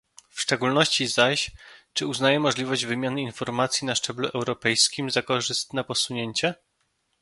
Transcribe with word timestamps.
W 0.29 0.41
szczególności 0.41 1.07
zaś, 1.07 1.51
czy 1.93 2.07
uznaje 2.07 2.39
możliwość 2.39 2.85
wymiany 2.85 3.21
informacji 3.21 3.87
na 3.87 3.95
szczeblu 3.95 4.27
europejskim 4.27 5.11
za 5.11 5.21
korzystne 5.21 5.83
posunięcie? 5.83 6.55